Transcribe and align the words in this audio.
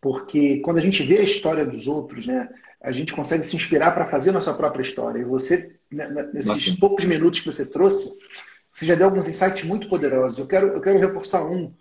Porque 0.00 0.60
quando 0.60 0.78
a 0.78 0.82
gente 0.82 1.02
vê 1.02 1.18
a 1.18 1.22
história 1.22 1.66
dos 1.66 1.86
outros, 1.86 2.26
né, 2.26 2.48
a 2.82 2.90
gente 2.90 3.12
consegue 3.12 3.44
se 3.44 3.54
inspirar 3.54 3.92
para 3.92 4.06
fazer 4.06 4.30
a 4.30 4.34
nossa 4.34 4.54
própria 4.54 4.82
história. 4.82 5.20
E 5.20 5.24
você, 5.24 5.76
né, 5.92 6.08
né, 6.08 6.30
nesses 6.32 6.78
poucos 6.78 7.04
minutos 7.04 7.40
que 7.40 7.46
você 7.46 7.70
trouxe, 7.70 8.18
você 8.72 8.86
já 8.86 8.94
deu 8.94 9.06
alguns 9.06 9.28
insights 9.28 9.64
muito 9.64 9.88
poderosos. 9.88 10.38
Eu 10.38 10.46
quero, 10.46 10.68
eu 10.68 10.80
quero 10.80 10.98
reforçar 10.98 11.44
um. 11.44 11.72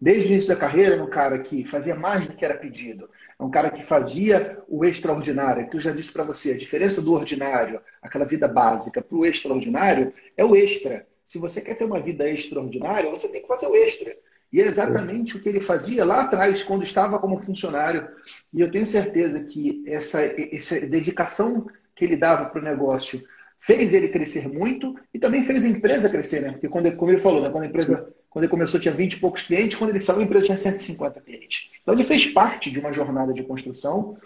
Desde 0.00 0.28
o 0.28 0.32
início 0.32 0.48
da 0.48 0.56
carreira, 0.56 1.02
um 1.02 1.08
cara 1.08 1.38
que 1.38 1.64
fazia 1.64 1.94
mais 1.94 2.26
do 2.26 2.34
que 2.34 2.44
era 2.44 2.56
pedido. 2.56 3.08
É 3.38 3.42
um 3.42 3.50
cara 3.50 3.70
que 3.70 3.82
fazia 3.82 4.62
o 4.68 4.84
extraordinário. 4.84 5.68
Que 5.68 5.76
eu 5.76 5.80
já 5.80 5.92
disse 5.92 6.12
para 6.12 6.24
você, 6.24 6.52
a 6.52 6.58
diferença 6.58 7.02
do 7.02 7.12
ordinário, 7.12 7.80
aquela 8.02 8.24
vida 8.24 8.48
básica, 8.48 9.02
para 9.02 9.16
o 9.16 9.24
extraordinário, 9.24 10.12
é 10.36 10.44
o 10.44 10.54
extra. 10.54 11.06
Se 11.24 11.38
você 11.38 11.60
quer 11.60 11.76
ter 11.76 11.84
uma 11.84 12.00
vida 12.00 12.28
extraordinária, 12.28 13.10
você 13.10 13.28
tem 13.28 13.42
que 13.42 13.48
fazer 13.48 13.66
o 13.66 13.74
extra. 13.74 14.14
E 14.54 14.60
é 14.60 14.68
exatamente 14.68 15.36
o 15.36 15.42
que 15.42 15.48
ele 15.48 15.58
fazia 15.58 16.04
lá 16.04 16.20
atrás, 16.22 16.62
quando 16.62 16.84
estava 16.84 17.18
como 17.18 17.40
funcionário. 17.40 18.06
E 18.52 18.60
eu 18.60 18.70
tenho 18.70 18.86
certeza 18.86 19.42
que 19.42 19.82
essa, 19.84 20.22
essa 20.22 20.86
dedicação 20.86 21.66
que 21.92 22.04
ele 22.04 22.16
dava 22.16 22.48
para 22.48 22.60
o 22.60 22.64
negócio 22.64 23.20
fez 23.58 23.92
ele 23.92 24.10
crescer 24.10 24.48
muito 24.48 24.94
e 25.12 25.18
também 25.18 25.42
fez 25.42 25.64
a 25.64 25.68
empresa 25.68 26.08
crescer, 26.08 26.42
né? 26.42 26.52
Porque 26.52 26.68
quando, 26.68 26.94
como 26.94 27.10
ele 27.10 27.18
falou, 27.18 27.42
né? 27.42 27.50
quando 27.50 27.64
a 27.64 27.66
empresa, 27.66 28.14
quando 28.30 28.44
ele 28.44 28.50
começou 28.50 28.78
tinha 28.78 28.94
20 28.94 29.14
e 29.14 29.16
poucos 29.16 29.42
clientes, 29.42 29.76
quando 29.76 29.90
ele 29.90 29.98
saiu 29.98 30.20
a 30.20 30.22
empresa 30.22 30.46
tinha 30.46 30.56
150 30.56 31.20
clientes. 31.22 31.72
Então 31.82 31.92
ele 31.92 32.04
fez 32.04 32.26
parte 32.26 32.70
de 32.70 32.78
uma 32.78 32.92
jornada 32.92 33.32
de 33.32 33.42
construção 33.42 34.16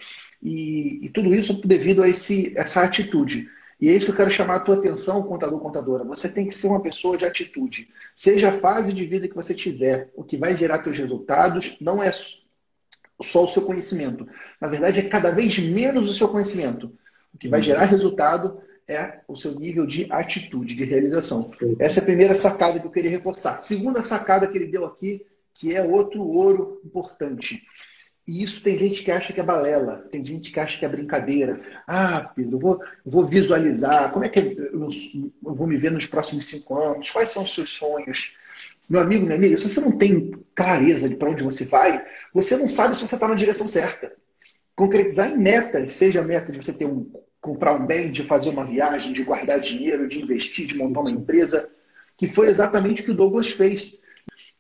e, 0.43 1.07
e 1.07 1.09
tudo 1.09 1.35
isso 1.35 1.67
devido 1.67 2.03
a 2.03 2.09
esse, 2.09 2.53
essa 2.55 2.83
atitude. 2.83 3.49
E 3.81 3.89
é 3.89 3.95
isso 3.95 4.07
que 4.07 4.13
eu 4.13 4.17
quero 4.17 4.31
chamar 4.31 4.57
a 4.57 4.61
tua 4.61 4.77
atenção, 4.77 5.23
contador, 5.23 5.61
contadora. 5.61 6.05
Você 6.05 6.29
tem 6.29 6.49
que 6.49 6.55
ser 6.55 6.67
uma 6.67 6.83
pessoa 6.83 7.17
de 7.17 7.25
atitude. 7.25 7.89
Seja 8.15 8.49
a 8.49 8.59
fase 8.59 8.93
de 8.93 9.07
vida 9.07 9.29
que 9.29 9.35
você 9.35 9.55
tiver, 9.55 10.11
o 10.17 10.25
que 10.25 10.37
vai 10.37 10.57
gerar 10.57 10.79
teus 10.79 10.99
resultados 10.99 11.77
não 11.81 12.03
é 12.03 12.11
só 12.11 13.45
o 13.45 13.49
seu 13.49 13.63
conhecimento. 13.63 14.27
Na 14.61 14.69
verdade, 14.69 15.01
é 15.01 15.09
cada 15.09 15.31
vez 15.31 15.59
menos 15.59 16.09
o 16.09 16.15
seu 16.15 16.29
conhecimento. 16.29 16.93
O 17.33 17.39
que 17.39 17.49
vai 17.49 17.63
gerar 17.63 17.85
resultado 17.85 18.61
é 18.89 19.21
o 19.29 19.37
seu 19.37 19.55
nível 19.55 19.87
de 19.87 20.07
atitude, 20.11 20.75
de 20.75 20.85
realização. 20.85 21.53
Essa 21.79 22.01
é 22.01 22.03
a 22.03 22.07
primeira 22.07 22.35
sacada 22.35 22.81
que 22.81 22.87
eu 22.87 22.91
queria 22.91 23.11
reforçar. 23.11 23.57
Segunda 23.59 24.03
sacada 24.03 24.47
que 24.49 24.57
ele 24.57 24.67
deu 24.67 24.85
aqui, 24.87 25.27
que 25.55 25.75
é 25.75 25.83
outro 25.83 26.23
ouro 26.23 26.81
importante. 26.85 27.63
E 28.29 28.43
isso 28.43 28.63
tem 28.63 28.77
gente 28.77 29.03
que 29.03 29.11
acha 29.11 29.33
que 29.33 29.41
é 29.41 29.43
balela, 29.43 30.07
tem 30.13 30.23
gente 30.23 30.53
que 30.53 30.61
acha 30.61 30.79
que 30.79 30.85
é 30.85 30.89
brincadeira. 30.89 31.59
Ah, 31.87 32.31
Pedro, 32.37 32.59
vou, 32.59 32.79
vou 33.03 33.25
visualizar, 33.25 34.13
como 34.13 34.23
é 34.23 34.29
que 34.29 34.39
eu, 34.39 34.71
eu 34.75 35.55
vou 35.55 35.67
me 35.67 35.79
ver 35.79 35.91
nos 35.91 36.05
próximos 36.05 36.45
cinco 36.45 36.77
anos? 36.77 37.11
Quais 37.11 37.31
são 37.31 37.43
os 37.43 37.55
seus 37.55 37.71
sonhos? 37.71 38.37
Meu 38.87 39.01
amigo, 39.01 39.25
minha 39.25 39.39
amiga, 39.39 39.57
se 39.57 39.67
você 39.67 39.81
não 39.81 39.97
tem 39.97 40.31
clareza 40.55 41.09
de 41.09 41.17
para 41.17 41.31
onde 41.31 41.43
você 41.43 41.65
vai, 41.65 42.05
você 42.35 42.59
não 42.59 42.69
sabe 42.69 42.95
se 42.95 43.09
você 43.09 43.15
está 43.15 43.27
na 43.27 43.35
direção 43.35 43.67
certa. 43.67 44.13
Concretizar 44.77 45.31
em 45.31 45.39
metas, 45.39 45.93
seja 45.93 46.21
a 46.21 46.25
meta 46.25 46.53
de 46.53 46.59
você 46.59 46.75
ter 46.75 46.85
um, 46.85 47.11
comprar 47.41 47.73
um 47.77 47.87
bem, 47.87 48.13
de 48.13 48.23
fazer 48.23 48.51
uma 48.51 48.67
viagem, 48.67 49.15
de 49.15 49.25
guardar 49.25 49.59
dinheiro, 49.59 50.07
de 50.07 50.21
investir, 50.21 50.67
de 50.67 50.77
montar 50.77 51.01
uma 51.01 51.11
empresa, 51.11 51.73
que 52.15 52.29
foi 52.29 52.49
exatamente 52.49 53.01
o 53.01 53.05
que 53.07 53.11
o 53.11 53.17
Douglas 53.17 53.53
fez 53.53 54.03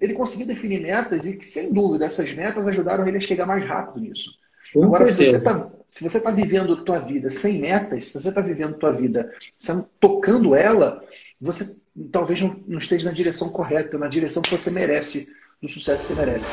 ele 0.00 0.14
conseguiu 0.14 0.46
definir 0.46 0.80
metas 0.80 1.27
e 1.27 1.36
que, 1.36 1.44
sem 1.44 1.72
dúvida, 1.72 2.06
essas 2.06 2.32
metas 2.34 2.66
ajudaram 2.66 3.06
ele 3.06 3.18
a 3.18 3.20
chegar 3.20 3.46
mais 3.46 3.64
rápido 3.64 4.00
nisso. 4.00 4.38
Com 4.72 4.84
Agora, 4.84 5.10
se 5.10 5.24
você 5.24 5.36
está 5.36 5.70
se 5.88 6.04
você 6.04 6.18
está 6.18 6.30
vivendo 6.30 6.84
tua 6.84 6.98
vida 6.98 7.30
sem 7.30 7.60
metas, 7.60 8.06
se 8.06 8.20
você 8.20 8.28
está 8.28 8.42
vivendo 8.42 8.76
tua 8.76 8.92
vida 8.92 9.32
tocando 9.98 10.54
ela, 10.54 11.02
você 11.41 11.80
talvez 12.12 12.41
não, 12.41 12.60
não 12.66 12.78
esteja 12.78 13.06
na 13.06 13.14
direção 13.14 13.48
correta, 13.48 13.96
na 13.98 14.08
direção 14.08 14.42
que 14.42 14.50
você 14.50 14.70
merece, 14.70 15.26
do 15.62 15.69
sucesso 15.69 16.08
que 16.08 16.14
você 16.14 16.20
merece. 16.20 16.50